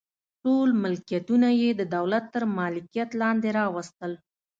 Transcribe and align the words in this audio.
ټول 0.43 0.67
ملکیتونه 0.83 1.47
یې 1.61 1.69
د 1.79 1.81
دولت 1.95 2.25
تر 2.33 2.43
مالکیت 2.57 3.09
لاندې 3.21 3.49
راوستل. 3.59 4.11